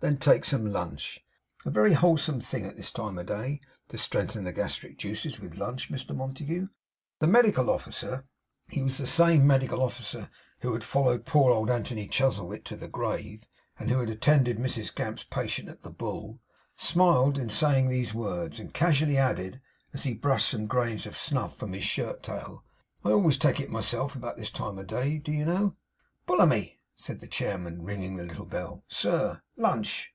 Then 0.00 0.18
take 0.18 0.44
some 0.44 0.66
lunch. 0.70 1.24
A 1.64 1.70
very 1.70 1.94
wholesome 1.94 2.42
thing 2.42 2.66
at 2.66 2.76
this 2.76 2.90
time 2.90 3.16
of 3.16 3.24
day 3.24 3.62
to 3.88 3.96
strengthen 3.96 4.44
the 4.44 4.52
gastric 4.52 4.98
juices 4.98 5.40
with 5.40 5.56
lunch, 5.56 5.90
Mr 5.90 6.14
Montague.' 6.14 6.68
The 7.20 7.26
Medical 7.26 7.70
Officer 7.70 8.26
(he 8.68 8.82
was 8.82 8.98
the 8.98 9.06
same 9.06 9.46
medical 9.46 9.82
officer 9.82 10.28
who 10.60 10.74
had 10.74 10.84
followed 10.84 11.24
poor 11.24 11.50
old 11.50 11.70
Anthony 11.70 12.06
Chuzzlewit 12.06 12.66
to 12.66 12.76
the 12.76 12.86
grave, 12.86 13.48
and 13.78 13.88
who 13.88 14.00
had 14.00 14.10
attended 14.10 14.58
Mrs 14.58 14.94
Gamp's 14.94 15.24
patient 15.24 15.70
at 15.70 15.80
the 15.80 15.88
Bull) 15.90 16.38
smiled 16.76 17.38
in 17.38 17.48
saying 17.48 17.88
these 17.88 18.12
words; 18.12 18.60
and 18.60 18.74
casually 18.74 19.16
added, 19.16 19.58
as 19.94 20.04
he 20.04 20.12
brushed 20.12 20.50
some 20.50 20.66
grains 20.66 21.06
of 21.06 21.16
snuff 21.16 21.56
from 21.56 21.72
his 21.72 21.82
shirt 21.82 22.26
frill, 22.26 22.62
'I 23.04 23.08
always 23.10 23.38
take 23.38 23.58
it 23.58 23.70
myself 23.70 24.14
about 24.14 24.36
this 24.36 24.50
time 24.50 24.76
of 24.76 24.86
day, 24.86 25.16
do 25.16 25.32
you 25.32 25.46
know!' 25.46 25.76
'Bullamy!' 26.26 26.78
said 26.96 27.18
the 27.18 27.26
Chairman, 27.26 27.82
ringing 27.82 28.14
the 28.14 28.22
little 28.24 28.44
bell. 28.46 28.84
'Sir!' 28.86 29.42
'Lunch. 29.56 30.12